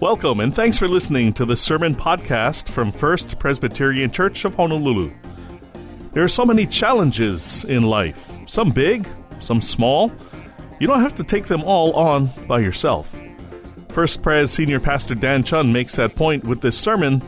[0.00, 5.12] Welcome and thanks for listening to the Sermon Podcast from First Presbyterian Church of Honolulu.
[6.12, 9.08] There are so many challenges in life, some big,
[9.40, 10.12] some small.
[10.78, 13.20] You don't have to take them all on by yourself.
[13.88, 17.20] First Pres Senior Pastor Dan Chun makes that point with this sermon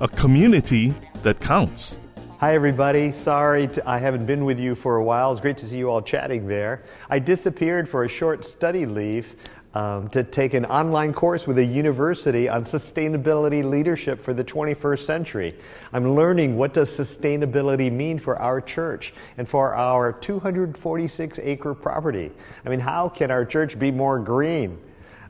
[0.00, 0.94] a community
[1.24, 1.98] that counts.
[2.38, 3.10] Hi, everybody.
[3.10, 5.32] Sorry to, I haven't been with you for a while.
[5.32, 6.84] It's great to see you all chatting there.
[7.10, 9.34] I disappeared for a short study leave
[9.74, 15.00] um, to take an online course with a university on sustainability leadership for the 21st
[15.00, 15.54] century.
[15.92, 22.30] I'm learning what does sustainability mean for our church and for our 246 acre property.
[22.64, 24.78] I mean, how can our church be more green?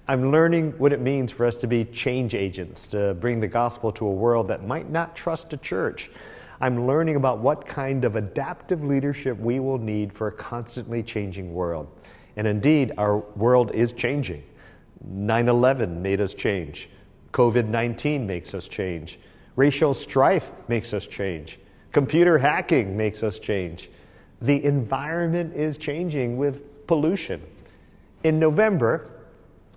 [0.07, 3.91] I'm learning what it means for us to be change agents, to bring the gospel
[3.93, 6.11] to a world that might not trust a church.
[6.61, 11.55] I'm learning about what kind of adaptive leadership we will need for a constantly changing
[11.55, 11.89] world.
[12.37, 14.43] And indeed, our world is changing.
[15.07, 16.89] 9 11 made us change.
[17.33, 19.19] COVID 19 makes us change.
[19.57, 21.59] Racial strife makes us change.
[21.93, 23.91] Computer hacking makes us change.
[24.43, 27.41] The environment is changing with pollution.
[28.25, 29.11] In November,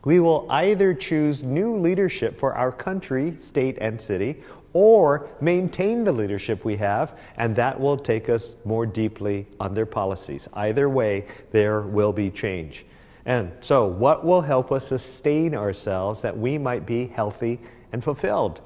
[0.04, 4.42] we will either choose new leadership for our country, state, and city,
[4.78, 9.88] or maintain the leadership we have, and that will take us more deeply on their
[9.88, 10.47] policies.
[10.53, 12.86] Either way, there will be change.
[13.25, 17.59] And so, what will help us sustain ourselves that we might be healthy
[17.92, 18.61] and fulfilled?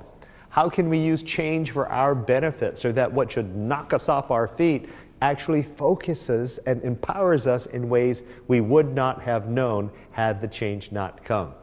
[0.50, 4.32] How can we use change for our benefit so that what should knock us off
[4.32, 4.90] our feet
[5.22, 10.92] actually focuses and empowers us in ways we would not have known had the change
[10.92, 11.54] not come?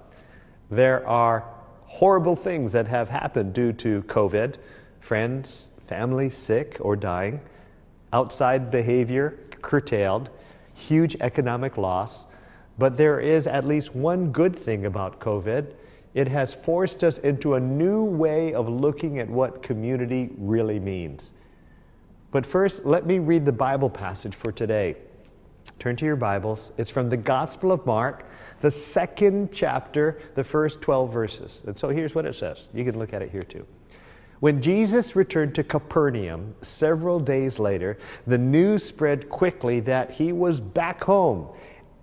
[0.71, 1.58] There are
[1.89, 4.57] horrible things that have happened due to COVID
[5.01, 7.41] friends, family sick or dying,
[8.13, 10.31] outside behavior curtailed,
[10.75, 12.27] huge economic loss.
[12.79, 15.73] But there is at least one good thing about COVID.
[16.15, 21.33] It has forced us into a new way of looking at what community really means.
[22.31, 24.97] But first, let me read the Bible passage for today.
[25.79, 26.73] Turn to your Bibles.
[26.77, 28.25] It's from the Gospel of Mark,
[28.61, 31.63] the second chapter, the first 12 verses.
[31.67, 32.65] And so here's what it says.
[32.75, 33.65] You can look at it here too.
[34.41, 40.61] When Jesus returned to Capernaum several days later, the news spread quickly that he was
[40.61, 41.49] back home.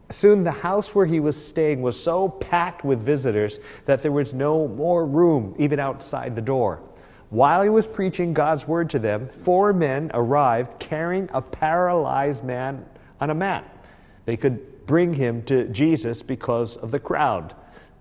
[0.09, 4.33] Soon the house where he was staying was so packed with visitors that there was
[4.33, 6.81] no more room even outside the door.
[7.29, 12.85] While he was preaching God's word to them, four men arrived carrying a paralyzed man
[13.19, 13.87] on a mat.
[14.25, 17.55] They could bring him to Jesus because of the crowd.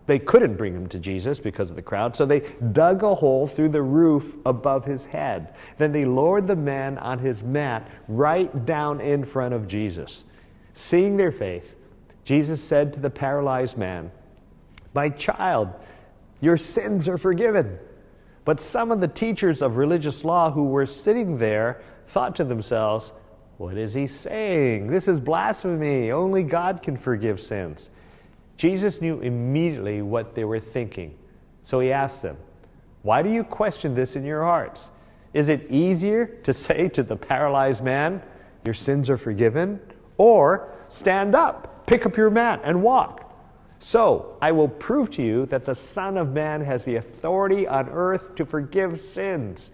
[0.07, 2.41] They couldn't bring him to Jesus because of the crowd, so they
[2.73, 5.55] dug a hole through the roof above his head.
[5.79, 10.25] Then they lowered the man on his mat right down in front of Jesus.
[10.75, 11.77] Seeing their faith,
[12.25, 14.11] Jesus said to the paralyzed man,
[14.93, 15.71] My child,
[16.41, 17.79] your sins are forgiven.
[18.45, 23.13] But some of the teachers of religious law who were sitting there thought to themselves,
[23.59, 24.89] what is he saying?
[24.89, 26.11] This is blasphemy.
[26.11, 27.91] Only God can forgive sins.
[28.57, 31.17] Jesus knew immediately what they were thinking.
[31.63, 32.37] So he asked them,
[33.03, 34.91] Why do you question this in your hearts?
[35.33, 38.23] Is it easier to say to the paralyzed man,
[38.65, 39.81] Your sins are forgiven?
[40.17, 43.21] Or stand up, pick up your mat, and walk?
[43.79, 47.89] So I will prove to you that the Son of Man has the authority on
[47.91, 49.71] earth to forgive sins.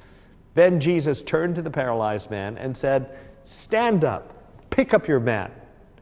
[0.55, 5.51] Then Jesus turned to the paralyzed man and said, Stand up, pick up your mat,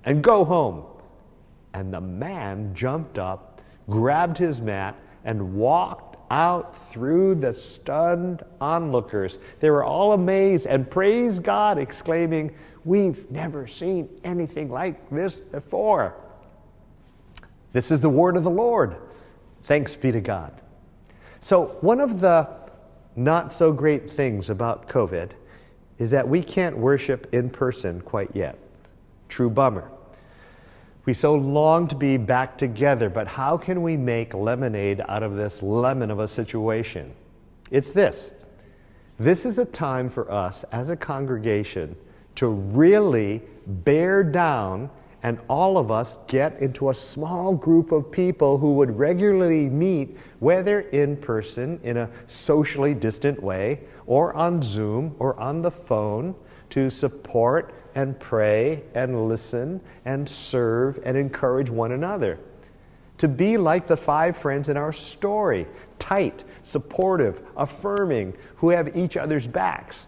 [0.04, 0.84] and go home.
[1.74, 9.38] And the man jumped up, grabbed his mat, and walked out through the stunned onlookers.
[9.60, 12.54] They were all amazed and praised God, exclaiming,
[12.84, 16.14] We've never seen anything like this before.
[17.72, 18.96] This is the word of the Lord.
[19.64, 20.52] Thanks be to God.
[21.40, 22.48] So, one of the
[23.14, 25.32] not so great things about COVID
[25.98, 28.58] is that we can't worship in person quite yet.
[29.28, 29.90] True bummer.
[31.04, 35.36] We so long to be back together, but how can we make lemonade out of
[35.36, 37.12] this lemon of a situation?
[37.70, 38.30] It's this
[39.18, 41.96] this is a time for us as a congregation
[42.36, 44.90] to really bear down
[45.24, 50.16] and all of us get into a small group of people who would regularly meet,
[50.38, 56.34] whether in person in a socially distant way, or on Zoom, or on the phone,
[56.70, 62.40] to support and pray and listen and serve and encourage one another.
[63.18, 65.66] To be like the five friends in our story
[65.98, 70.06] tight, supportive, affirming, who have each other's backs.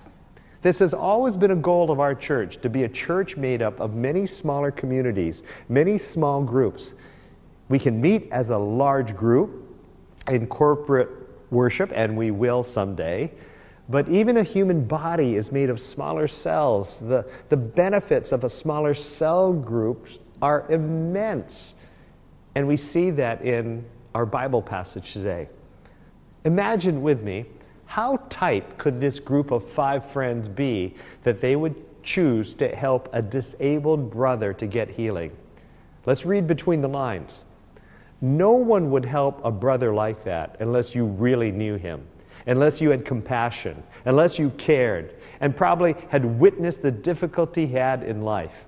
[0.62, 3.81] This has always been a goal of our church to be a church made up
[3.81, 6.94] of many smaller communities, many small groups.
[7.69, 9.76] We can meet as a large group
[10.29, 11.11] in corporate
[11.50, 13.31] worship, and we will someday.
[13.90, 17.00] But even a human body is made of smaller cells.
[17.00, 20.06] The, the benefits of a smaller cell group
[20.40, 21.75] are immense.
[22.54, 23.84] And we see that in
[24.14, 25.48] our Bible passage today.
[26.44, 27.46] Imagine with me
[27.87, 30.94] how tight could this group of five friends be
[31.25, 35.32] that they would choose to help a disabled brother to get healing?
[36.06, 37.44] Let's read between the lines.
[38.20, 42.06] No one would help a brother like that unless you really knew him,
[42.46, 48.02] unless you had compassion, unless you cared, and probably had witnessed the difficulty he had
[48.02, 48.64] in life.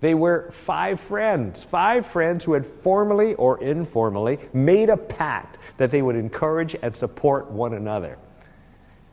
[0.00, 5.90] They were five friends, five friends who had formally or informally made a pact that
[5.90, 8.16] they would encourage and support one another.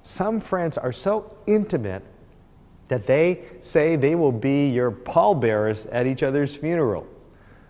[0.03, 2.03] Some friends are so intimate
[2.87, 7.07] that they say they will be your pallbearers at each other's funeral.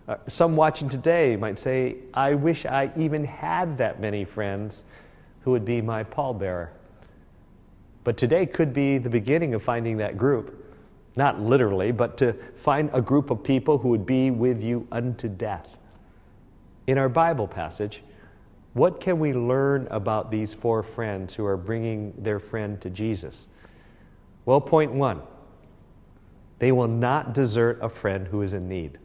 [0.08, 4.84] Uh, some watching today might say, I wish I even had that many friends
[5.46, 6.72] who would be my pallbearer.
[8.04, 10.64] But today could be the beginning of finding that group
[11.16, 15.30] not literally, but to find a group of people who would be with you unto
[15.30, 15.78] death.
[16.88, 18.04] In our Bible passage,
[18.74, 23.48] what can we learn about these four friends who are bringing their friend to Jesus?
[24.46, 25.22] Well, point one
[26.58, 28.98] they will not desert a friend who is in need.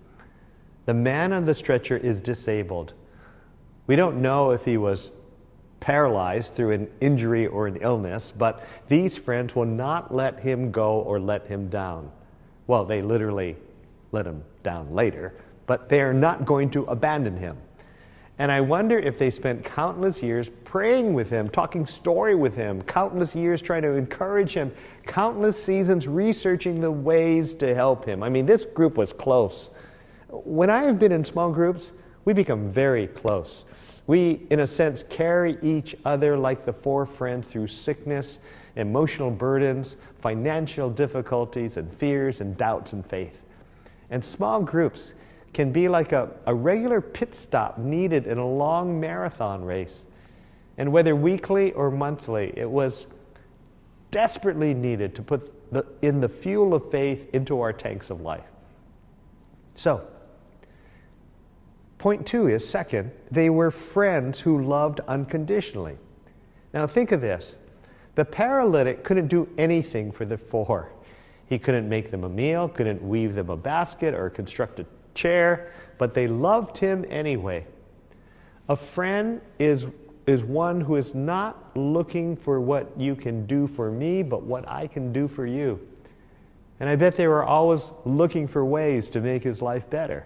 [0.87, 2.95] The man on the stretcher is disabled.
[3.87, 5.11] We don't know if he was
[5.81, 11.01] paralyzed through an injury or an illness, but these friends will not let him go
[11.01, 12.11] or let him down.
[12.67, 13.57] Well, they literally
[14.13, 15.35] let him down later,
[15.67, 17.57] but they are not going to abandon him.
[18.39, 22.81] And I wonder if they spent countless years praying with him, talking story with him,
[22.83, 24.73] countless years trying to encourage him,
[25.07, 28.23] countless seasons researching the ways to help him.
[28.23, 29.69] I mean, this group was close.
[30.29, 31.93] When I have been in small groups,
[32.25, 33.67] we become very close.
[34.11, 38.41] We, in a sense, carry each other like the four friends through sickness,
[38.75, 43.43] emotional burdens, financial difficulties, and fears and doubts and faith.
[44.11, 45.15] And small groups
[45.53, 50.07] can be like a, a regular pit stop needed in a long marathon race.
[50.77, 53.07] And whether weekly or monthly, it was
[54.11, 58.51] desperately needed to put the, in the fuel of faith into our tanks of life.
[59.77, 60.05] So,
[62.01, 65.99] Point two is second, they were friends who loved unconditionally.
[66.73, 67.59] Now think of this
[68.15, 70.93] the paralytic couldn't do anything for the four.
[71.47, 75.75] He couldn't make them a meal, couldn't weave them a basket or construct a chair,
[75.99, 77.67] but they loved him anyway.
[78.71, 79.87] A friend is,
[80.27, 84.67] is one who is not looking for what you can do for me, but what
[84.67, 85.79] I can do for you.
[86.81, 90.25] And I bet they were always looking for ways to make his life better.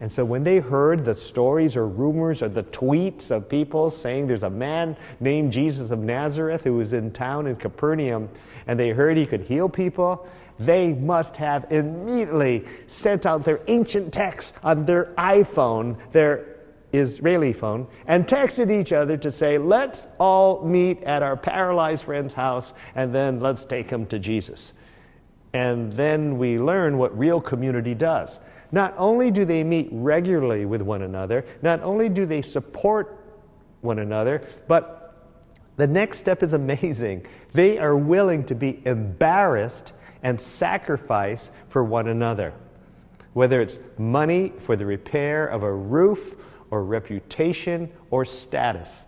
[0.00, 4.26] And so when they heard the stories or rumors or the tweets of people saying
[4.26, 8.30] there's a man named Jesus of Nazareth who was in town in Capernaum
[8.66, 10.26] and they heard he could heal people,
[10.58, 16.46] they must have immediately sent out their ancient texts on their iPhone, their
[16.92, 22.34] Israeli phone, and texted each other to say, let's all meet at our paralyzed friend's
[22.34, 24.72] house and then let's take him to Jesus.
[25.52, 28.40] And then we learn what real community does.
[28.72, 33.18] Not only do they meet regularly with one another, not only do they support
[33.80, 35.14] one another, but
[35.76, 37.26] the next step is amazing.
[37.52, 42.54] They are willing to be embarrassed and sacrifice for one another.
[43.32, 46.36] Whether it's money for the repair of a roof,
[46.70, 49.06] or reputation, or status.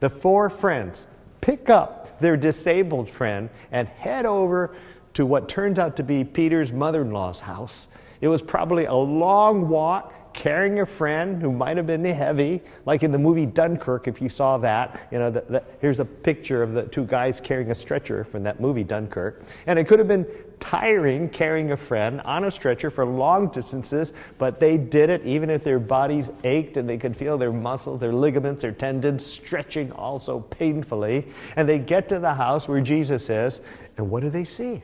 [0.00, 1.06] The four friends
[1.40, 4.74] pick up their disabled friend and head over
[5.14, 7.88] to what turns out to be Peter's mother in law's house
[8.20, 13.02] it was probably a long walk carrying a friend who might have been heavy, like
[13.02, 15.08] in the movie Dunkirk, if you saw that.
[15.10, 18.42] You know, the, the, here's a picture of the two guys carrying a stretcher from
[18.42, 19.42] that movie Dunkirk.
[19.66, 20.26] And it could have been
[20.60, 25.48] tiring carrying a friend on a stretcher for long distances, but they did it even
[25.48, 29.90] if their bodies ached and they could feel their muscles, their ligaments, their tendons stretching
[29.92, 31.26] also painfully.
[31.56, 33.62] And they get to the house where Jesus is,
[33.96, 34.82] and what do they see?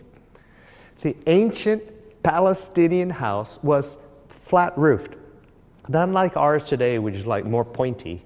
[1.02, 1.82] The ancient
[2.22, 3.98] Palestinian house was
[4.28, 5.16] flat roofed.
[5.88, 8.24] Not like ours today, which is like more pointy.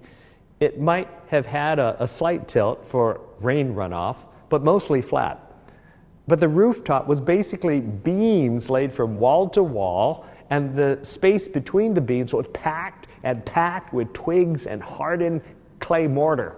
[0.61, 4.17] It might have had a, a slight tilt for rain runoff,
[4.49, 5.43] but mostly flat.
[6.29, 11.95] But the rooftop was basically beams laid from wall to wall, and the space between
[11.95, 15.41] the beams was packed and packed with twigs and hardened
[15.81, 16.57] clay mortar.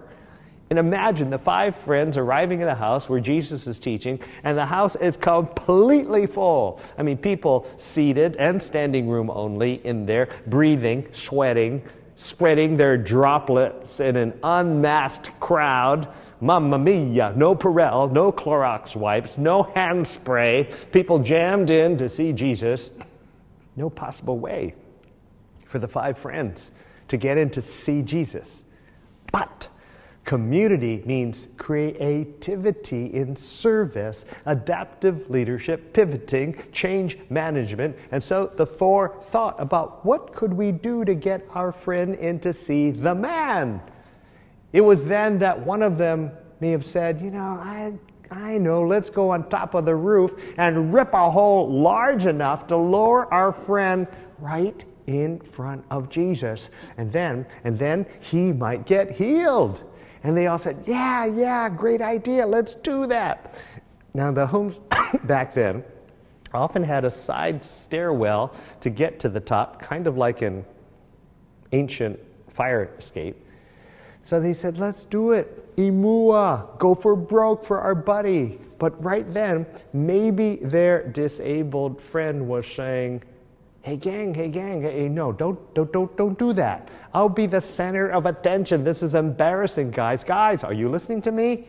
[0.69, 4.65] And imagine the five friends arriving at the house where Jesus is teaching, and the
[4.65, 6.79] house is completely full.
[6.97, 11.81] I mean, people seated and standing room only in there, breathing, sweating,
[12.15, 16.07] spreading their droplets in an unmasked crowd.
[16.41, 22.31] Mamma mia, no Purell, no Clorox wipes, no hand spray, people jammed in to see
[22.31, 22.91] Jesus.
[23.75, 24.75] No possible way
[25.65, 26.71] for the five friends
[27.07, 28.63] to get in to see Jesus.
[29.31, 29.67] But
[30.29, 37.97] Community means creativity in service, adaptive leadership, pivoting, change management.
[38.11, 42.39] And so the four thought about what could we do to get our friend in
[42.41, 43.81] to see the man?
[44.71, 47.93] It was then that one of them may have said, You know, I,
[48.29, 52.67] I know, let's go on top of the roof and rip a hole large enough
[52.67, 54.05] to lower our friend
[54.37, 56.69] right in front of Jesus.
[56.97, 59.88] And then, and then he might get healed.
[60.23, 63.59] And they all said, Yeah, yeah, great idea, let's do that.
[64.13, 64.79] Now, the homes
[65.23, 65.83] back then
[66.53, 70.65] often had a side stairwell to get to the top, kind of like an
[71.71, 73.37] ancient fire escape.
[74.23, 75.75] So they said, Let's do it.
[75.77, 78.59] Imua, go for broke for our buddy.
[78.77, 83.23] But right then, maybe their disabled friend was saying,
[83.81, 86.89] Hey gang, hey gang, hey, no, don't, don't, don't, don't do that.
[87.13, 88.83] I'll be the center of attention.
[88.83, 90.23] This is embarrassing, guys.
[90.23, 91.65] Guys, are you listening to me?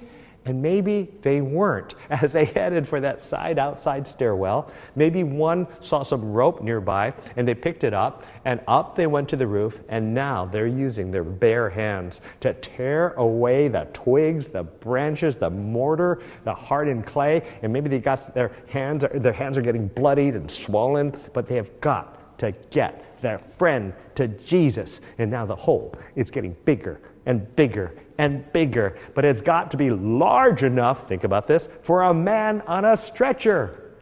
[0.47, 4.71] And maybe they weren't as they headed for that side outside stairwell.
[4.97, 9.29] Maybe one saw some rope nearby and they picked it up and up they went
[9.31, 14.49] to the roof and now they're using their bare hands to tear away the twigs,
[14.49, 17.43] the branches, the mortar, the hardened clay.
[17.63, 21.57] And maybe they got their hands, their hands are getting bloodied and swollen, but they
[21.57, 25.01] have got to get their friend to Jesus.
[25.19, 29.79] And now the hole is getting bigger and bigger and bigger, but it's got to
[29.79, 33.95] be large enough, think about this, for a man on a stretcher.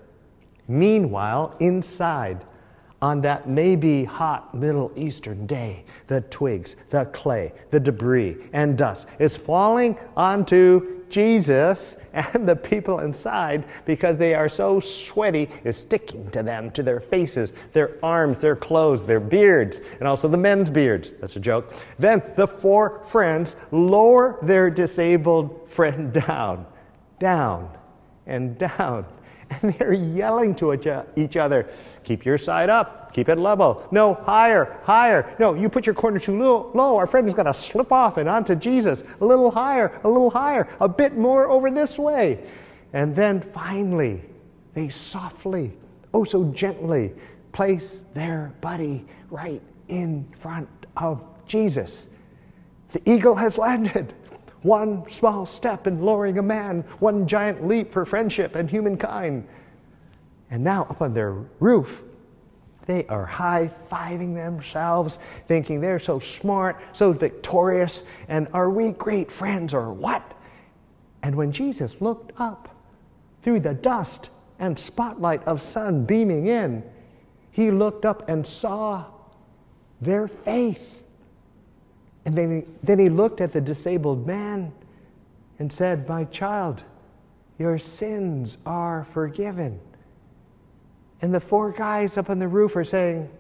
[0.67, 2.45] Meanwhile, inside,
[3.01, 9.07] on that maybe hot Middle Eastern day, the twigs, the clay, the debris, and dust
[9.21, 11.97] is falling onto Jesus
[12.35, 17.01] and the people inside because they are so sweaty is sticking to them, to their
[17.01, 21.15] faces, their arms, their clothes, their beards, and also the men's beards.
[21.21, 21.73] That's a joke.
[21.99, 26.67] Then the four friends lower their disabled friend down,
[27.19, 27.71] down,
[28.27, 29.07] and down
[29.63, 30.73] and they're yelling to
[31.17, 31.69] each other
[32.05, 33.13] keep your side up.
[33.13, 33.87] Keep it level.
[33.91, 35.35] No higher higher.
[35.39, 36.97] No you put your corner too low, low.
[36.97, 39.03] our friend is going to slip off and onto jesus.
[39.21, 40.69] A little higher a little higher.
[40.81, 42.47] A bit more over this way.
[42.93, 44.23] And then finally
[44.75, 45.73] they softly
[46.13, 47.13] oh so gently
[47.53, 52.09] place their buddy right in front of jesus.
[52.93, 54.15] The eagle has landed
[54.69, 59.49] one small step in lowering a man, one giant leap for friendship and humankind.
[60.51, 62.03] And now, up on their roof,
[62.87, 69.33] they are high fiving themselves, thinking they're so smart, so victorious, and are we great
[69.33, 70.23] friends or what?
[71.23, 72.75] And when Jesus looked up
[73.43, 76.83] through the dust and spotlight of sun beaming in,
[77.51, 79.05] he looked up and saw
[80.01, 80.98] their faith.
[82.29, 84.71] And then he, looked at the disabled man
[85.59, 86.85] and said, My child,
[87.59, 89.81] your sins are forgiven.
[91.23, 93.31] And the four guys up on the roof are saying,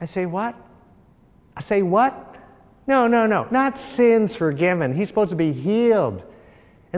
[0.00, 0.54] I say, What?
[1.54, 2.36] I say, What?
[2.86, 4.94] No, no, no, not sins forgiven.
[4.94, 6.24] He's supposed to be healed.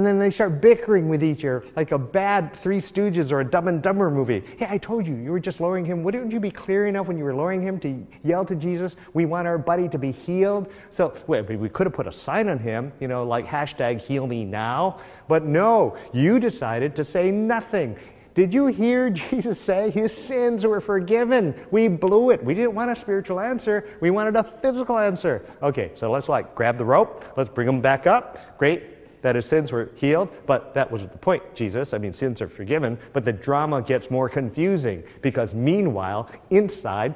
[0.00, 3.44] And then they start bickering with each other like a bad Three Stooges or a
[3.44, 4.42] Dumb and Dumber movie.
[4.56, 6.02] Hey, I told you, you were just lowering him.
[6.02, 9.26] Wouldn't you be clear enough when you were lowering him to yell to Jesus, we
[9.26, 10.72] want our buddy to be healed?
[10.88, 14.26] So wait, we could have put a sign on him, you know, like hashtag heal
[14.26, 15.00] me now.
[15.28, 17.94] But no, you decided to say nothing.
[18.32, 21.54] Did you hear Jesus say his sins were forgiven?
[21.70, 22.42] We blew it.
[22.42, 23.86] We didn't want a spiritual answer.
[24.00, 25.44] We wanted a physical answer.
[25.62, 27.22] Okay, so let's like grab the rope.
[27.36, 28.56] Let's bring him back up.
[28.56, 31.92] Great that his sins were healed, but that was the point, Jesus.
[31.92, 37.14] I mean, sins are forgiven, but the drama gets more confusing because meanwhile, inside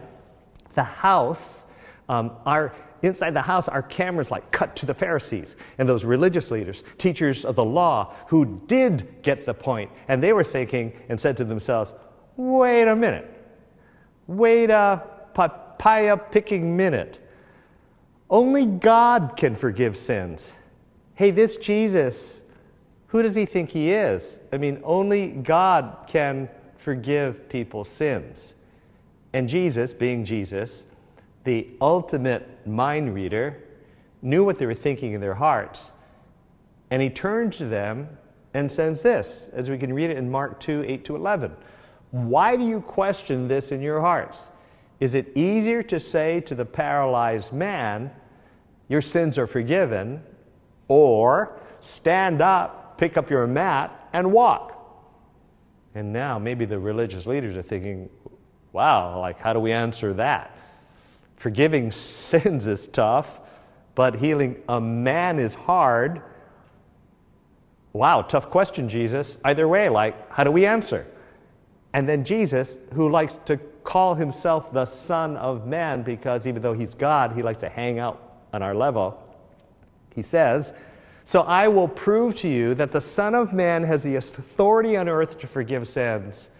[0.74, 1.66] the house,
[2.08, 6.50] um, our inside the house our cameras like cut to the pharisees and those religious
[6.50, 9.90] leaders teachers of the law who did get the point.
[10.08, 11.92] And they were thinking and said to themselves
[12.36, 13.30] wait a minute.
[14.26, 15.02] Wait a
[15.34, 17.20] papaya picking minute.
[18.30, 20.50] Only god can forgive sins
[21.14, 22.40] hey, this Jesus,
[23.08, 24.40] who does he think he is?
[24.52, 28.54] I mean, only God can forgive people's sins.
[29.32, 30.84] And Jesus, being Jesus,
[31.44, 33.62] the ultimate mind reader,
[34.22, 35.92] knew what they were thinking in their hearts.
[36.90, 38.08] And he turned to them
[38.54, 41.52] and says this, as we can read it in Mark 2 8 to 11.
[42.12, 44.50] Why do you question this in your hearts?
[45.00, 48.10] Is it easier to say to the paralyzed man,
[48.88, 50.22] Your sins are forgiven,
[50.88, 54.72] or stand up, pick up your mat, and walk?
[55.94, 58.08] And now maybe the religious leaders are thinking,
[58.74, 60.58] Wow, like, how do we answer that?
[61.36, 63.40] Forgiving sins is tough,
[63.94, 66.20] but healing a man is hard.
[67.92, 69.38] Wow, tough question, Jesus.
[69.44, 71.06] Either way, like, how do we answer?
[71.92, 76.72] And then Jesus, who likes to call himself the Son of Man because even though
[76.72, 79.22] he's God, he likes to hang out on our level,
[80.14, 80.72] he says,
[81.24, 85.08] So I will prove to you that the Son of Man has the authority on
[85.08, 86.50] earth to forgive sins.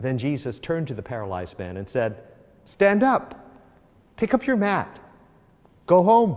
[0.00, 2.22] Then Jesus turned to the paralyzed man and said,
[2.64, 3.50] Stand up,
[4.16, 4.98] pick up your mat,
[5.86, 6.36] go home.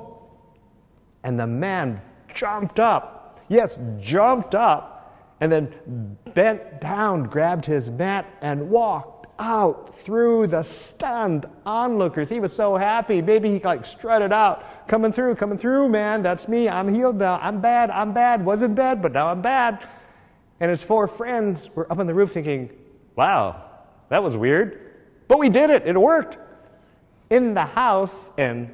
[1.24, 2.02] And the man
[2.34, 3.40] jumped up.
[3.50, 4.92] Yes, jumped up
[5.42, 12.30] and then bent down, grabbed his mat, and walked out through the stunned onlookers.
[12.30, 13.22] He was so happy.
[13.22, 16.22] Maybe he like strutted out, coming through, coming through, man.
[16.22, 16.70] That's me.
[16.70, 17.40] I'm healed now.
[17.42, 17.90] I'm bad.
[17.90, 18.46] I'm bad.
[18.46, 19.86] Wasn't bad, but now I'm bad.
[20.60, 22.70] And his four friends were up on the roof thinking,
[23.16, 23.64] wow,
[24.10, 24.92] that was weird.
[25.28, 25.88] But we did it.
[25.88, 26.38] It worked.
[27.32, 28.74] In the house and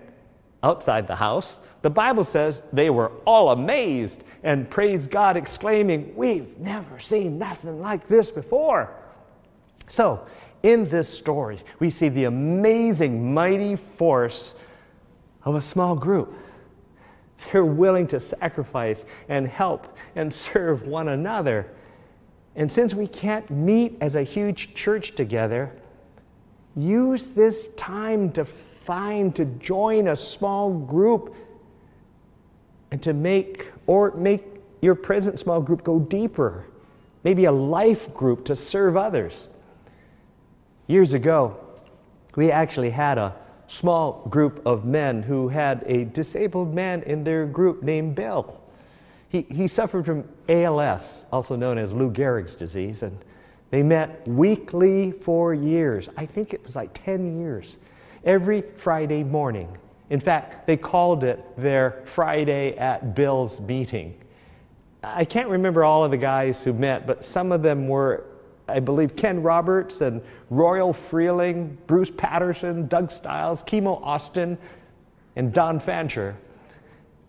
[0.63, 6.57] outside the house, the Bible says they were all amazed and praised God, exclaiming, We've
[6.57, 8.93] never seen nothing like this before.
[9.87, 10.25] So,
[10.67, 14.53] in this story, we see the amazing, mighty force
[15.45, 16.33] of a small group.
[17.51, 21.71] They're willing to sacrifice and help and serve one another.
[22.57, 25.71] And since we can't meet as a huge church together,
[26.75, 31.33] use this time to find, to join a small group
[32.91, 34.43] and to make or make
[34.81, 36.65] your present small group go deeper.
[37.23, 39.47] Maybe a life group to serve others.
[40.87, 41.57] Years ago,
[42.37, 43.35] we actually had a
[43.67, 48.61] small group of men who had a disabled man in their group named Bill.
[49.29, 53.17] He, he suffered from ALS, also known as Lou Gehrig's disease, and
[53.69, 56.07] they met weekly for years.
[56.15, 57.77] I think it was like 10 years.
[58.23, 59.77] Every Friday morning,
[60.09, 64.17] in fact, they called it their Friday at Bill's meeting.
[65.03, 68.25] I can't remember all of the guys who met, but some of them were,
[68.67, 74.57] I believe, Ken Roberts and Royal Freeling, Bruce Patterson, Doug Stiles, Kimo Austin,
[75.35, 76.35] and Don Fancher.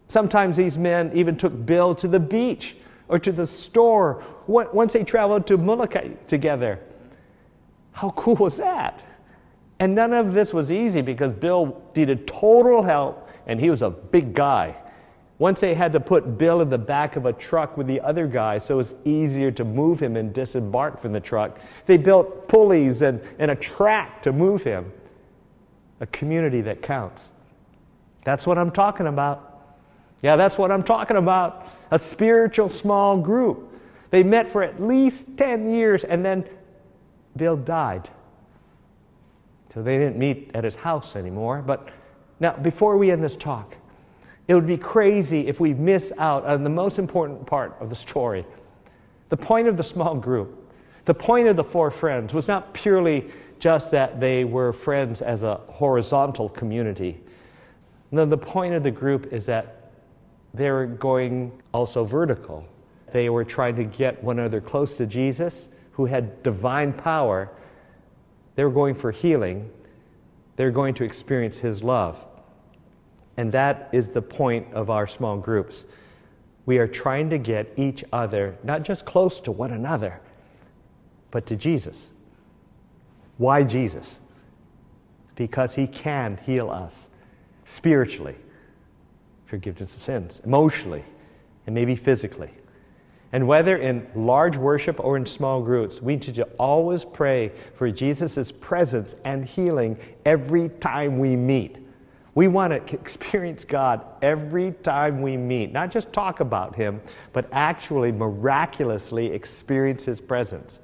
[0.09, 2.77] Sometimes these men even took Bill to the beach
[3.09, 6.81] or to the store once they traveled to Molokai together.
[7.93, 9.01] How cool was that?
[9.81, 13.91] And none of this was easy because Bill needed total help and he was a
[13.91, 14.77] big guy.
[15.39, 18.27] Once they had to put Bill in the back of a truck with the other
[18.27, 22.49] guy so it was easier to move him and disembark from the truck, they built
[22.49, 24.93] pulleys and, and a track to move him.
[26.01, 27.33] A community that counts.
[28.25, 29.77] That's what I'm talking about.
[30.23, 31.69] Yeah, that's what I'm talking about.
[31.93, 33.73] A spiritual small group.
[34.11, 36.45] They met for at least 10 years and then
[37.37, 38.11] Bill died.
[39.73, 41.63] So they didn't meet at his house anymore.
[41.65, 41.89] But
[42.41, 43.77] now, before we end this talk,
[44.49, 47.95] it would be crazy if we miss out on the most important part of the
[47.95, 48.45] story.
[49.29, 50.73] The point of the small group,
[51.05, 55.43] the point of the four friends was not purely just that they were friends as
[55.43, 57.21] a horizontal community.
[58.11, 59.91] No, the point of the group is that
[60.55, 62.67] they were going also vertical.
[63.13, 67.51] They were trying to get one another close to Jesus, who had divine power
[68.55, 69.71] They were going for healing.
[70.57, 72.25] They're going to experience His love.
[73.39, 75.87] And that is the point of our small groups.
[76.67, 80.21] We are trying to get each other not just close to one another,
[81.31, 82.11] but to Jesus.
[83.37, 84.19] Why Jesus?
[85.37, 87.11] Because He can heal us
[87.65, 88.35] spiritually,
[89.47, 91.05] forgiveness of sins, emotionally,
[91.67, 92.51] and maybe physically.
[93.31, 97.89] And whether in large worship or in small groups, we need to always pray for
[97.89, 101.79] Jesus' presence and healing every time we meet.
[102.39, 107.01] We want to experience God every time we meet, not just talk about Him,
[107.33, 110.81] but actually miraculously experience His presence.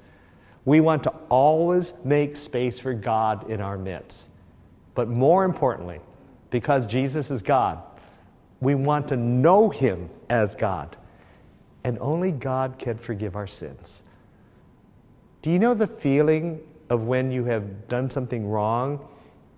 [0.65, 4.27] We want to always make space for God in our midst.
[4.95, 6.01] But more importantly,
[6.49, 7.81] because Jesus is God,
[8.59, 10.97] we want to know Him as God
[11.85, 14.03] and only God can forgive our sins.
[15.41, 19.07] Do you know the feeling of when you have done something wrong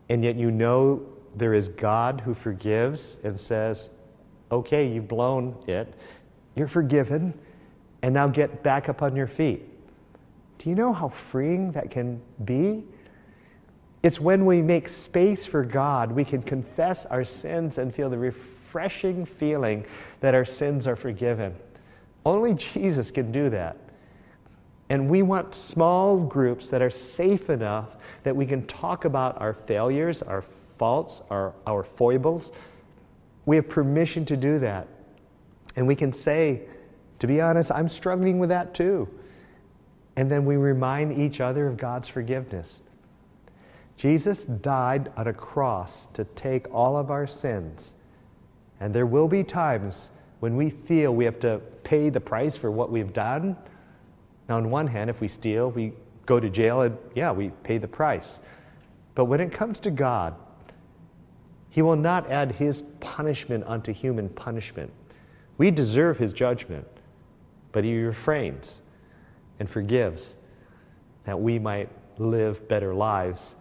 [0.09, 1.01] and yet you know
[1.35, 3.91] there is God who forgives and says,
[4.51, 5.93] okay, you've blown it,
[6.55, 7.33] you're forgiven,
[8.01, 9.63] and now get back up on your feet?
[10.57, 12.83] Do you know how freeing that can be?
[14.03, 18.17] It's when we make space for God, we can confess our sins and feel the
[18.17, 19.85] refreshing feeling
[20.19, 21.55] that our sins are forgiven.
[22.25, 23.77] Only Jesus can do that.
[24.89, 29.53] And we want small groups that are safe enough that we can talk about our
[29.53, 30.43] failures, our
[30.77, 32.51] faults, our, our foibles.
[33.45, 34.87] We have permission to do that.
[35.75, 36.61] And we can say,
[37.19, 39.07] to be honest, I'm struggling with that too.
[40.15, 42.81] And then we remind each other of God's forgiveness.
[43.95, 47.93] Jesus died on a cross to take all of our sins.
[48.79, 52.69] And there will be times when we feel we have to pay the price for
[52.69, 53.55] what we've done
[54.47, 55.93] now, on one hand, if we steal, we
[56.25, 58.39] go to jail and, yeah, we pay the price.
[59.15, 60.35] But when it comes to God,
[61.69, 64.91] He will not add His punishment unto human punishment.
[65.57, 66.87] We deserve His judgment,
[67.71, 68.81] but He refrains
[69.59, 70.37] and forgives
[71.25, 73.55] that we might live better lives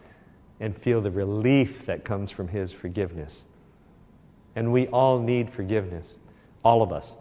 [0.60, 3.44] and feel the relief that comes from His forgiveness.
[4.54, 6.18] And we all need forgiveness,
[6.64, 7.16] all of us.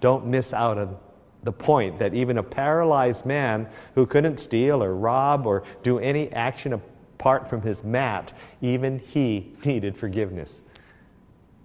[0.00, 0.96] Don't miss out on
[1.42, 6.30] the point that even a paralyzed man who couldn't steal or rob or do any
[6.32, 6.72] action
[7.20, 10.62] apart from his mat, even he needed forgiveness.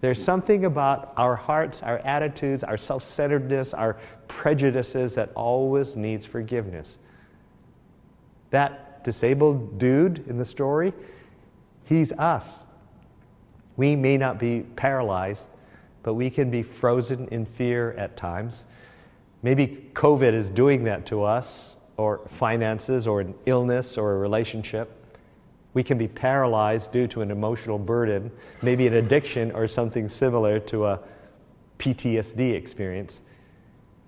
[0.02, 3.96] There's something about our hearts, our attitudes, our self centeredness, our
[4.28, 7.00] prejudices that always needs forgiveness.
[8.50, 10.91] That disabled dude in the story,
[11.86, 12.50] he's us.
[13.78, 15.48] We may not be paralyzed,
[16.04, 18.65] but we can be frozen in fear at times.
[19.41, 25.04] Maybe COVID is doing that to us, or finances, or an illness, or a relationship.
[25.75, 28.31] We can be paralyzed due to an emotional burden,
[28.63, 30.99] maybe an addiction, or something similar to a
[31.79, 33.21] PTSD experience.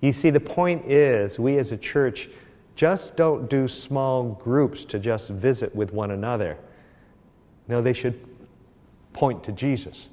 [0.00, 2.30] You see, the point is, we as a church
[2.74, 6.56] just don't do small groups to just visit with one another.
[7.68, 8.18] No, they should
[9.12, 10.08] point to Jesus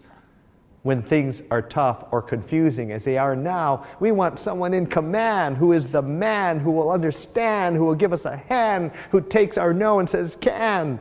[0.84, 3.86] when things are tough or confusing as they are now.
[4.00, 8.12] We want someone in command who is the man who will understand, who will give
[8.12, 11.00] us a hand, who takes our no and says, can.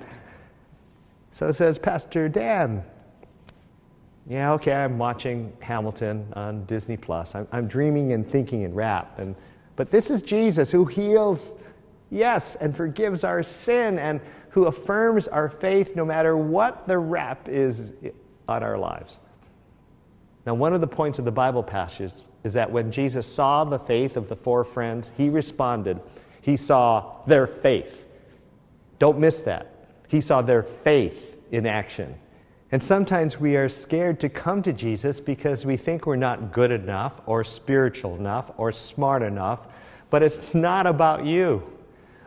[1.34, 2.84] So says Pastor Dan.
[4.28, 7.34] Yeah, okay, I'm watching Hamilton on Disney Plus.
[7.34, 9.18] I'm, I'm dreaming and thinking in rap.
[9.18, 9.34] And,
[9.74, 11.56] but this is Jesus who heals,
[12.12, 14.20] yes, and forgives our sin and
[14.50, 17.92] who affirms our faith no matter what the rap is
[18.46, 19.18] on our lives.
[20.46, 22.12] Now, one of the points of the Bible passage
[22.44, 25.98] is that when Jesus saw the faith of the four friends, he responded.
[26.42, 28.04] He saw their faith.
[29.00, 29.73] Don't miss that.
[30.08, 32.14] He saw their faith in action.
[32.72, 36.72] And sometimes we are scared to come to Jesus because we think we're not good
[36.72, 39.68] enough or spiritual enough or smart enough,
[40.10, 41.62] but it's not about you.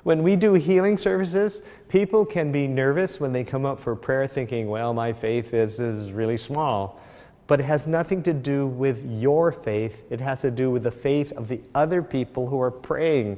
[0.03, 4.25] When we do healing services, people can be nervous when they come up for prayer
[4.25, 7.01] thinking, well, my faith is, is really small.
[7.47, 10.91] But it has nothing to do with your faith, it has to do with the
[10.91, 13.37] faith of the other people who are praying.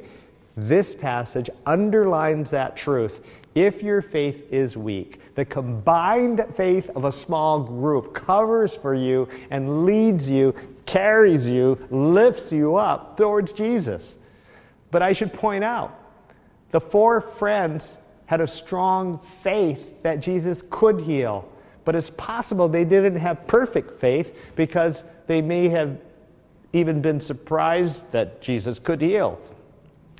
[0.67, 3.21] This passage underlines that truth.
[3.55, 9.29] If your faith is weak, the combined faith of a small group covers for you
[9.51, 10.53] and leads you,
[10.85, 14.17] carries you, lifts you up towards Jesus.
[14.91, 15.97] But I should point out
[16.71, 21.49] the four friends had a strong faith that Jesus could heal.
[21.85, 25.97] But it's possible they didn't have perfect faith because they may have
[26.73, 29.39] even been surprised that Jesus could heal.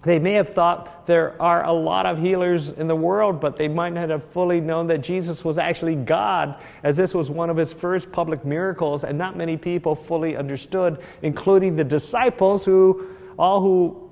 [0.04, 3.68] They may have thought there are a lot of healers in the world, but they
[3.68, 7.58] might not have fully known that Jesus was actually God, as this was one of
[7.58, 13.08] his first public miracles, and not many people fully understood, including the disciples who
[13.38, 14.10] all who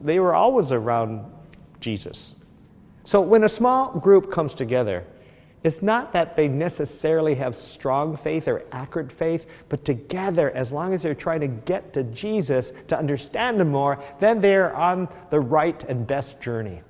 [0.00, 1.24] they were always around
[1.80, 2.34] Jesus.
[3.04, 5.04] So when a small group comes together,
[5.64, 10.92] it's not that they necessarily have strong faith or accurate faith, but together, as long
[10.92, 15.38] as they're trying to get to Jesus to understand Him more, then they're on the
[15.38, 16.82] right and best journey.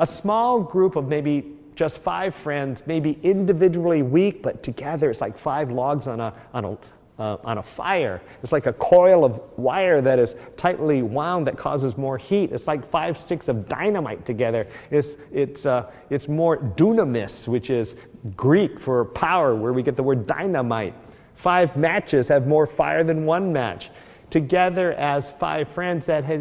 [0.00, 5.36] A small group of maybe just five friends, maybe individually weak, but together it's like
[5.36, 6.78] five logs on a, on a,
[7.20, 8.22] uh, on a fire.
[8.42, 12.50] It's like a coil of wire that is tightly wound that causes more heat.
[12.50, 14.66] It's like five sticks of dynamite together.
[14.90, 17.94] It's, it's, uh, it's more dunamis, which is
[18.36, 20.94] Greek for power, where we get the word dynamite.
[21.34, 23.90] Five matches have more fire than one match.
[24.30, 26.40] Together as five friends that had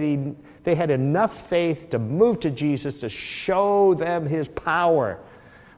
[0.64, 5.20] they had enough faith to move to Jesus to show them his power.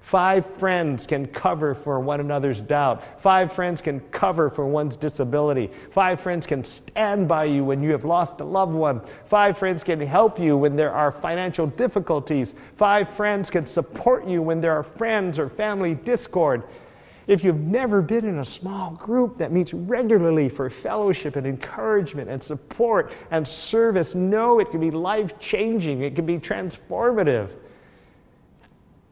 [0.02, 3.22] Five friends can cover for one another's doubt.
[3.22, 5.70] Five friends can cover for one's disability.
[5.92, 9.02] Five friends can stand by you when you have lost a loved one.
[9.26, 12.56] Five friends can help you when there are financial difficulties.
[12.76, 16.64] Five friends can support you when there are friends or family discord.
[17.28, 22.30] If you've never been in a small group that meets regularly for fellowship and encouragement
[22.30, 27.52] and support and service, know it can be life changing, it can be transformative.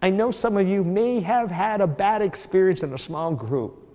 [0.01, 3.85] I know some of you may have had a bad experience in a small group,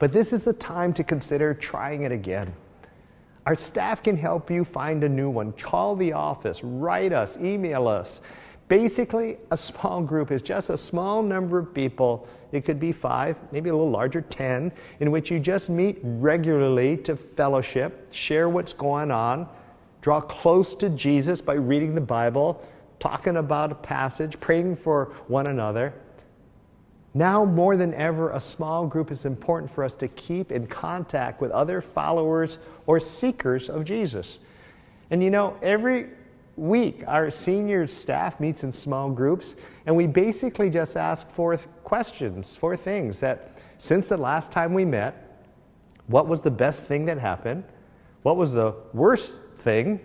[0.00, 2.52] but this is the time to consider trying it again.
[3.46, 5.52] Our staff can help you find a new one.
[5.52, 8.20] Call the office, write us, email us.
[8.66, 12.28] Basically, a small group is just a small number of people.
[12.52, 16.96] It could be five, maybe a little larger, 10, in which you just meet regularly
[16.98, 19.48] to fellowship, share what's going on,
[20.02, 22.64] draw close to Jesus by reading the Bible,
[23.00, 25.92] talking about a passage, praying for one another.
[27.14, 31.40] Now, more than ever, a small group is important for us to keep in contact
[31.40, 34.38] with other followers or seekers of Jesus.
[35.10, 36.10] And you know, every
[36.56, 42.54] week, our senior staff meets in small groups, and we basically just ask four questions,
[42.54, 45.48] four things that since the last time we met,
[46.06, 47.64] what was the best thing that happened?
[48.22, 50.00] What was the worst thing?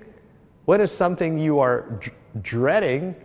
[0.65, 1.99] What is something you are
[2.41, 3.15] dreading,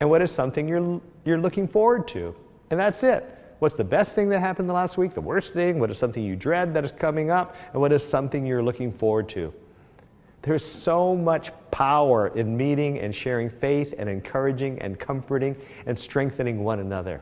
[0.00, 2.34] and what is something you're, you're looking forward to.
[2.70, 3.38] And that's it.
[3.60, 5.14] What's the best thing that happened the last week?
[5.14, 5.78] The worst thing?
[5.78, 7.54] What is something you dread that is coming up?
[7.72, 9.54] And what is something you're looking forward to?
[10.42, 16.64] There's so much power in meeting and sharing faith and encouraging and comforting and strengthening
[16.64, 17.20] one another.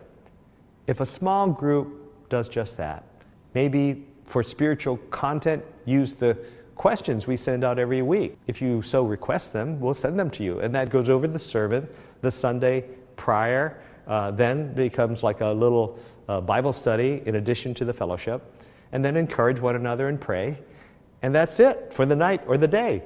[0.86, 3.04] If a small group does just that,
[3.52, 6.38] maybe for spiritual content, use the
[6.80, 8.38] questions we send out every week.
[8.46, 10.60] If you so request them, we'll send them to you.
[10.60, 11.86] And that goes over the sermon
[12.22, 17.84] the Sunday prior, uh, then becomes like a little uh, Bible study in addition to
[17.84, 18.42] the fellowship.
[18.92, 20.56] And then encourage one another and pray.
[21.20, 23.02] And that's it for the night or the day.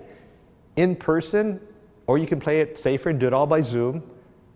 [0.77, 1.61] In person,
[2.07, 4.05] or you can play it safer and do it all by Zoom.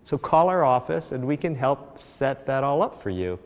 [0.03, 3.37] So call our office and we can help set that all up for you.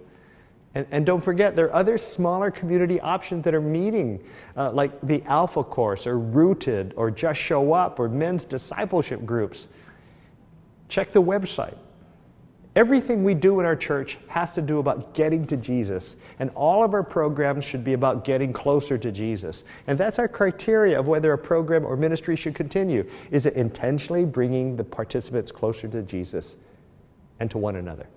[0.76, 4.24] And, and, don't forget, there are other smaller community options that are meeting,
[4.58, 9.68] uh, like the Alpha Course or Rooted or Just Show Up or men's discipleship groups.
[10.90, 11.78] Check the website.
[12.76, 16.84] Everything we do in our church has to do about getting to Jesus, and all
[16.84, 19.64] of our programs should be about getting closer to Jesus.
[19.86, 23.08] And that's our criteria of whether a program or ministry should continue.
[23.30, 26.58] Is it intentionally bringing the participants closer to Jesus
[27.40, 28.08] and to one another?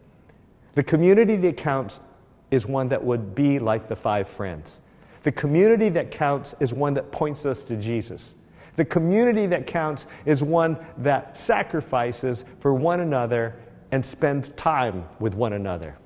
[0.74, 2.00] The community that counts
[2.50, 4.80] is one that would be like the five friends.
[5.22, 8.36] The community that counts is one that points us to Jesus.
[8.76, 13.56] The community that counts is one that sacrifices for one another
[13.90, 15.96] and spends time with one another.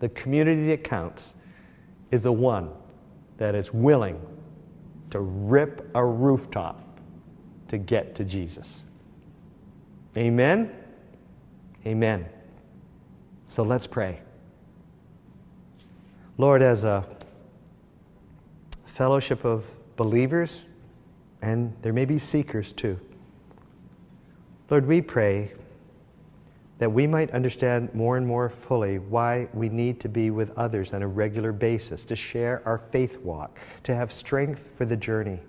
[0.00, 1.34] The community that counts
[2.10, 2.70] is the one
[3.38, 4.20] that is willing
[5.10, 7.00] to rip a rooftop
[7.68, 8.82] to get to Jesus.
[10.16, 10.74] Amen?
[11.86, 12.26] Amen.
[13.48, 14.20] So let's pray.
[16.40, 17.04] Lord, as a
[18.86, 19.64] fellowship of
[19.96, 20.66] believers,
[21.42, 23.00] and there may be seekers too,
[24.70, 25.50] Lord, we pray
[26.78, 30.92] that we might understand more and more fully why we need to be with others
[30.92, 35.40] on a regular basis, to share our faith walk, to have strength for the journey,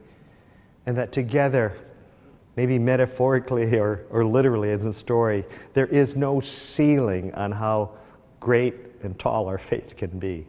[0.87, 1.77] and that together,
[2.55, 7.91] maybe metaphorically or, or literally as in story, there is no ceiling on how
[8.39, 8.73] great
[9.03, 10.47] and tall our faith can be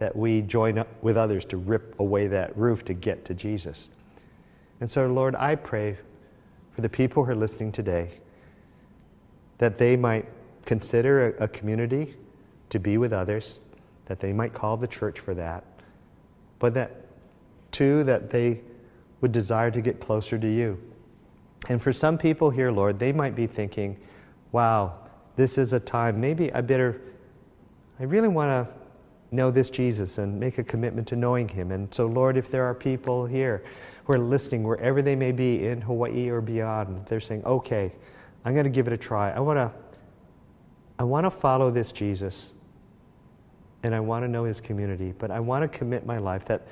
[0.00, 3.88] that we join up with others to rip away that roof to get to Jesus.
[4.80, 5.98] And so, Lord, I pray
[6.74, 8.10] for the people who are listening today
[9.58, 10.26] that they might
[10.64, 12.16] consider a, a community
[12.70, 13.58] to be with others,
[14.06, 15.64] that they might call the church for that,
[16.58, 17.04] but that,
[17.70, 18.60] too, that they
[19.20, 20.80] would desire to get closer to you.
[21.68, 23.98] And for some people here, Lord, they might be thinking,
[24.50, 24.94] wow,
[25.36, 27.02] this is a time, maybe I better,
[27.98, 28.79] I really want to
[29.30, 31.70] know this Jesus and make a commitment to knowing him.
[31.70, 33.62] And so, Lord, if there are people here
[34.04, 37.92] who are listening, wherever they may be in Hawaii or beyond, they're saying, okay,
[38.44, 39.30] I'm going to give it a try.
[39.30, 39.70] I want to.
[40.98, 42.50] I want to follow this Jesus
[43.82, 46.66] and I want to know his community, but I want to commit my life that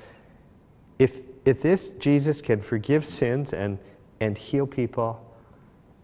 [0.99, 3.79] if, if this Jesus can forgive sins and,
[4.19, 5.19] and heal people,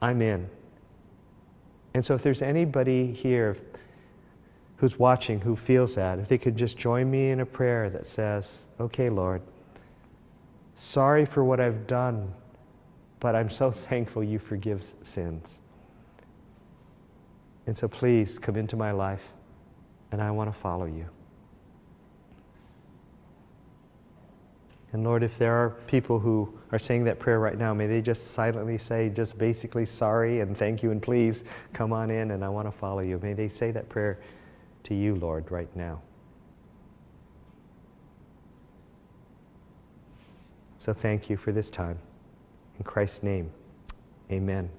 [0.02, 0.50] I'm in.
[1.94, 3.58] And so if there's anybody here,
[4.78, 8.06] who's watching who feels that, if they could just join me in a prayer that
[8.08, 9.42] says, Okay, Lord,
[10.76, 12.34] sorry for what I've done,
[13.20, 15.60] but I'm so thankful you forgive sins.
[17.68, 19.24] And so please come into my life,
[20.12, 21.10] and I want to follow you.
[24.96, 28.02] And Lord, if there are people who are saying that prayer right now, may they
[28.02, 32.46] just silently say, just basically sorry and thank you and please come on in and
[32.46, 33.20] I want to follow you.
[33.22, 34.22] May they say that prayer
[34.86, 36.02] to you, Lord, right now.
[40.80, 41.98] So thank you for this time.
[42.78, 43.50] In Christ's name,
[44.32, 44.70] amen.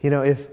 [0.00, 0.46] You know, if,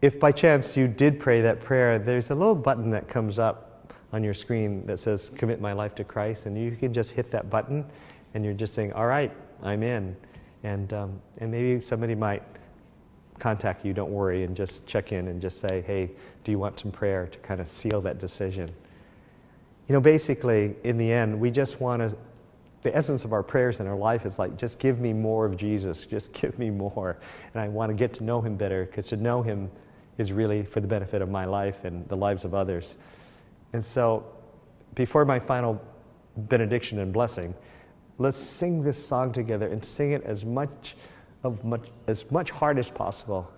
[0.00, 3.92] if by chance you did pray that prayer, there's a little button that comes up
[4.12, 7.30] on your screen that says commit my life to Christ, and you can just hit
[7.30, 7.84] that button
[8.34, 10.16] and you're just saying, all right, I'm in.
[10.62, 12.42] And, um, and maybe somebody might
[13.42, 16.08] contact you, don't worry, and just check in and just say, hey,
[16.44, 18.70] do you want some prayer to kind of seal that decision?
[19.88, 22.16] You know, basically, in the end, we just want to
[22.82, 25.56] the essence of our prayers in our life is like, just give me more of
[25.56, 26.04] Jesus.
[26.04, 27.16] Just give me more.
[27.54, 29.70] And I want to get to know him better because to know him
[30.18, 32.96] is really for the benefit of my life and the lives of others.
[33.72, 34.26] And so,
[34.94, 35.80] before my final
[36.36, 37.54] benediction and blessing,
[38.18, 40.96] let's sing this song together and sing it as much
[41.44, 43.50] of much as much heart as possible.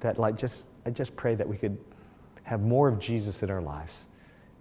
[0.00, 1.78] That like just I just pray that we could
[2.42, 4.06] have more of Jesus in our lives.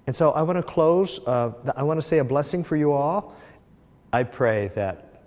[0.07, 1.19] And so I want to close.
[1.25, 3.35] Uh, I want to say a blessing for you all.
[4.11, 5.23] I pray that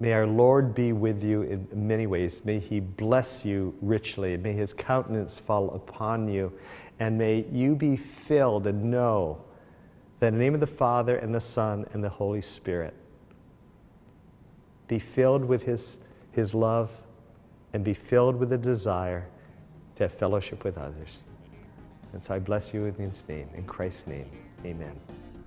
[0.00, 2.42] may our Lord be with you in many ways.
[2.44, 4.36] May He bless you richly.
[4.36, 6.52] May His countenance fall upon you.
[6.98, 9.42] And may you be filled and know
[10.20, 12.94] that in the name of the Father and the Son and the Holy Spirit,
[14.88, 15.98] be filled with His,
[16.36, 16.90] his love
[17.72, 19.26] and be filled with a desire
[19.96, 21.22] to have fellowship with others.
[22.12, 24.26] And so I bless you in His name, in Christ's name.
[24.64, 24.98] Amen.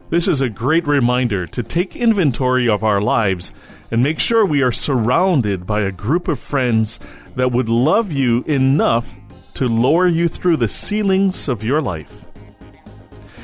[0.10, 3.54] This is a great reminder to take inventory of our lives
[3.92, 7.00] and make sure we are surrounded by a group of friends
[7.36, 9.18] that would love you enough
[9.54, 12.26] to lower you through the ceilings of your life.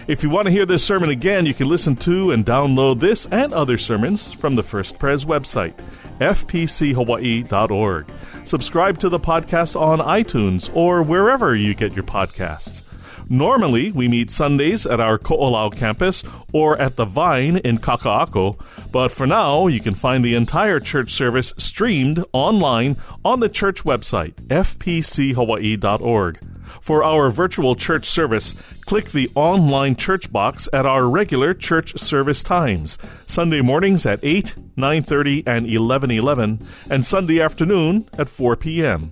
[0.08, 3.26] If you want to hear this sermon again, you can listen to and download this
[3.28, 5.74] and other sermons from the First Pres website,
[6.20, 8.06] fpchawaii.org.
[8.44, 12.84] Subscribe to the podcast on iTunes or wherever you get your podcasts.
[13.28, 16.24] Normally, we meet Sundays at our Ko'olau campus
[16.54, 18.60] or at the Vine in Kaka'ako,
[18.92, 23.84] but for now, you can find the entire church service streamed online on the church
[23.84, 26.40] website, fpchawaii.org.
[26.82, 28.54] For our virtual church service,
[28.86, 32.98] click the online church box at our regular church service times.
[33.26, 39.12] Sunday mornings at 8, 9:30 and 11:11 and Sunday afternoon at 4 p.m.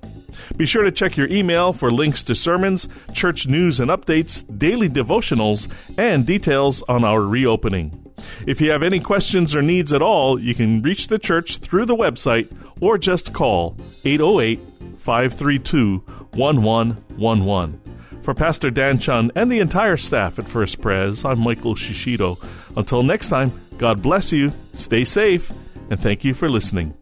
[0.57, 4.89] Be sure to check your email for links to sermons, church news and updates, daily
[4.89, 7.99] devotionals, and details on our reopening.
[8.45, 11.85] If you have any questions or needs at all, you can reach the church through
[11.85, 14.59] the website or just call 808
[14.97, 15.97] 532
[16.33, 17.81] 1111.
[18.21, 22.41] For Pastor Dan Chun and the entire staff at First Pres, I'm Michael Shishido.
[22.77, 25.51] Until next time, God bless you, stay safe,
[25.89, 26.93] and thank you for listening.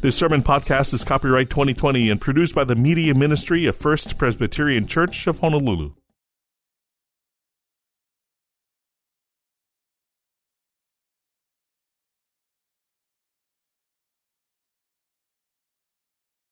[0.00, 4.86] This sermon podcast is copyright 2020 and produced by the Media Ministry of First Presbyterian
[4.86, 5.92] Church of Honolulu.